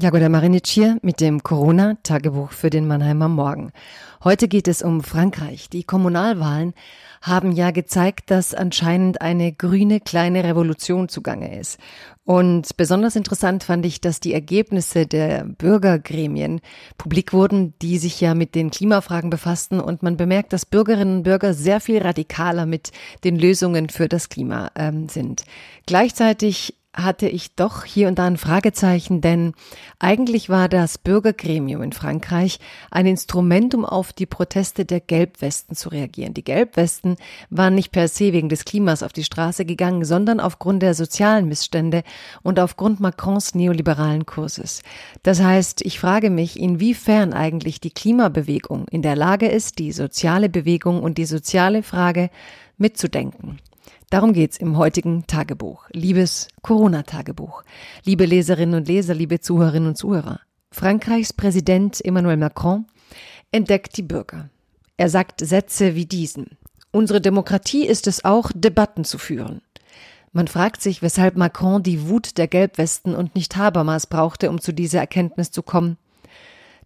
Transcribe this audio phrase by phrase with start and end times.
[0.00, 3.72] Jagoda Marinic hier mit dem Corona-Tagebuch für den Mannheimer Morgen.
[4.24, 5.68] Heute geht es um Frankreich.
[5.68, 6.72] Die Kommunalwahlen
[7.20, 11.78] haben ja gezeigt, dass anscheinend eine grüne kleine Revolution zugange ist.
[12.24, 16.62] Und besonders interessant fand ich, dass die Ergebnisse der Bürgergremien
[16.96, 19.78] publik wurden, die sich ja mit den Klimafragen befassten.
[19.78, 22.92] Und man bemerkt, dass Bürgerinnen und Bürger sehr viel radikaler mit
[23.24, 25.44] den Lösungen für das Klima ähm, sind.
[25.84, 29.54] Gleichzeitig hatte ich doch hier und da ein Fragezeichen, denn
[29.98, 32.58] eigentlich war das Bürgergremium in Frankreich
[32.90, 36.34] ein Instrument, um auf die Proteste der Gelbwesten zu reagieren.
[36.34, 37.16] Die Gelbwesten
[37.48, 41.48] waren nicht per se wegen des Klimas auf die Straße gegangen, sondern aufgrund der sozialen
[41.48, 42.02] Missstände
[42.42, 44.82] und aufgrund Macrons neoliberalen Kurses.
[45.22, 50.50] Das heißt, ich frage mich, inwiefern eigentlich die Klimabewegung in der Lage ist, die soziale
[50.50, 52.28] Bewegung und die soziale Frage
[52.76, 53.60] mitzudenken.
[54.12, 55.88] Darum geht's im heutigen Tagebuch.
[55.90, 57.62] Liebes Corona-Tagebuch.
[58.04, 60.40] Liebe Leserinnen und Leser, liebe Zuhörerinnen und Zuhörer.
[60.70, 62.84] Frankreichs Präsident Emmanuel Macron
[63.52, 64.50] entdeckt die Bürger.
[64.98, 66.58] Er sagt Sätze wie diesen.
[66.90, 69.62] Unsere Demokratie ist es auch, Debatten zu führen.
[70.32, 74.74] Man fragt sich, weshalb Macron die Wut der Gelbwesten und nicht Habermas brauchte, um zu
[74.74, 75.96] dieser Erkenntnis zu kommen.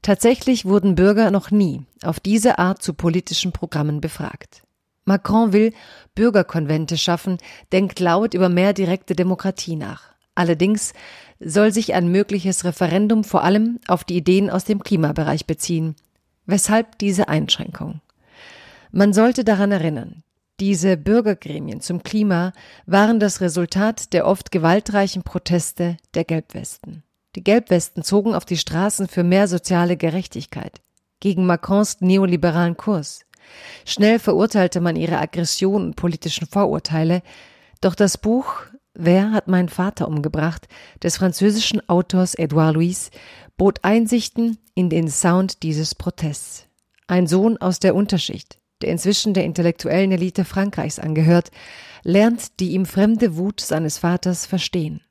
[0.00, 4.62] Tatsächlich wurden Bürger noch nie auf diese Art zu politischen Programmen befragt.
[5.06, 5.72] Macron will
[6.14, 7.38] Bürgerkonvente schaffen,
[7.72, 10.14] denkt laut über mehr direkte Demokratie nach.
[10.34, 10.92] Allerdings
[11.40, 15.96] soll sich ein mögliches Referendum vor allem auf die Ideen aus dem Klimabereich beziehen.
[16.44, 18.00] Weshalb diese Einschränkung?
[18.92, 20.22] Man sollte daran erinnern,
[20.58, 22.52] diese Bürgergremien zum Klima
[22.86, 27.02] waren das Resultat der oft gewaltreichen Proteste der Gelbwesten.
[27.34, 30.80] Die Gelbwesten zogen auf die Straßen für mehr soziale Gerechtigkeit,
[31.20, 33.25] gegen Macrons neoliberalen Kurs.
[33.84, 37.22] Schnell verurteilte man ihre Aggression und politischen Vorurteile,
[37.80, 38.64] doch das Buch
[38.98, 40.68] Wer hat meinen Vater umgebracht
[41.02, 43.10] des französischen Autors Edouard Louis
[43.58, 46.66] bot Einsichten in den Sound dieses Protests.
[47.06, 51.50] Ein Sohn aus der Unterschicht, der inzwischen der intellektuellen Elite Frankreichs angehört,
[52.04, 55.02] lernt die ihm fremde Wut seines Vaters verstehen.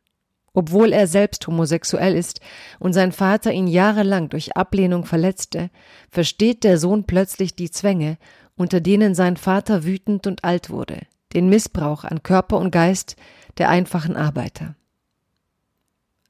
[0.55, 2.39] Obwohl er selbst homosexuell ist
[2.79, 5.69] und sein Vater ihn jahrelang durch Ablehnung verletzte,
[6.09, 8.17] versteht der Sohn plötzlich die Zwänge,
[8.55, 11.01] unter denen sein Vater wütend und alt wurde,
[11.33, 13.17] den Missbrauch an Körper und Geist
[13.57, 14.75] der einfachen Arbeiter.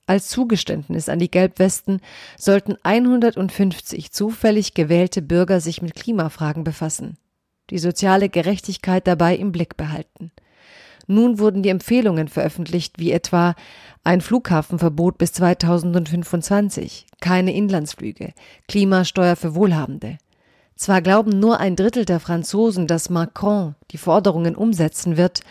[0.07, 2.01] Als Zugeständnis an die Gelbwesten
[2.35, 7.19] sollten 150 zufällig gewählte Bürger sich mit Klimafragen befassen,
[7.69, 10.31] die soziale Gerechtigkeit dabei im Blick behalten–
[11.07, 13.55] nun wurden die Empfehlungen veröffentlicht, wie etwa
[14.03, 18.33] ein Flughafenverbot bis 2025, keine Inlandsflüge,
[18.67, 20.17] Klimasteuer für Wohlhabende.
[20.75, 25.41] Zwar glauben nur ein Drittel der Franzosen, dass Macron die Forderungen umsetzen wird,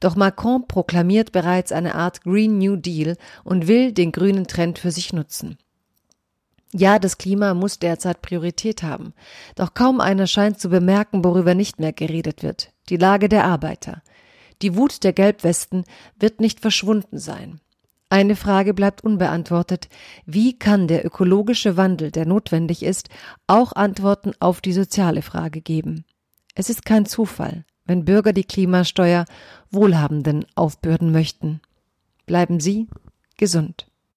[0.00, 4.90] doch Macron proklamiert bereits eine Art Green New Deal und will den grünen Trend für
[4.90, 5.56] sich nutzen.
[6.74, 9.12] Ja, das Klima muss derzeit Priorität haben,
[9.54, 14.02] doch kaum einer scheint zu bemerken, worüber nicht mehr geredet wird, die Lage der Arbeiter.
[14.62, 15.84] Die Wut der Gelbwesten
[16.18, 17.60] wird nicht verschwunden sein.
[18.08, 19.88] Eine Frage bleibt unbeantwortet.
[20.26, 23.08] Wie kann der ökologische Wandel, der notwendig ist,
[23.46, 26.04] auch Antworten auf die soziale Frage geben?
[26.54, 29.24] Es ist kein Zufall, wenn Bürger die Klimasteuer
[29.70, 31.60] Wohlhabenden aufbürden möchten.
[32.26, 32.88] Bleiben Sie
[33.38, 33.86] gesund.